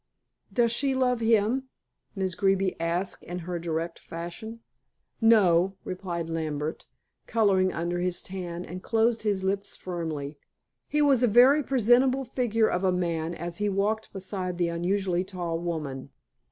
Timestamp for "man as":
12.91-13.57